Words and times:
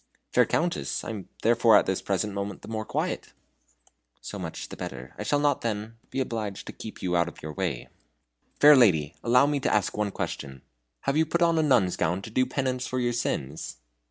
"Fair 0.31 0.47
Countess, 0.47 1.03
I 1.03 1.11
am 1.11 1.29
therefore 1.43 1.77
at 1.77 1.85
this 1.85 2.01
present 2.01 2.33
moment 2.33 2.63
the 2.63 2.67
more 2.67 2.85
quiet." 2.85 3.33
"So 4.19 4.39
much 4.39 4.69
the 4.69 4.75
better. 4.75 5.13
I 5.19 5.21
shall 5.21 5.37
not, 5.37 5.61
then, 5.61 5.99
be 6.09 6.19
obliged 6.19 6.65
to 6.65 6.73
keep 6.73 7.03
out 7.03 7.27
of 7.27 7.43
your 7.43 7.53
way." 7.53 7.87
"Fair 8.59 8.75
lady, 8.75 9.13
allow 9.23 9.45
me 9.45 9.59
to 9.59 9.71
ask 9.71 9.95
one 9.95 10.09
question. 10.09 10.63
Have 11.01 11.17
you 11.17 11.27
put 11.27 11.43
on 11.43 11.59
a 11.59 11.61
nun's 11.61 11.97
gown 11.97 12.23
to 12.23 12.31
do 12.31 12.47
penance 12.47 12.87
for 12.87 12.99
your 12.99 13.13
sins?" 13.13 13.77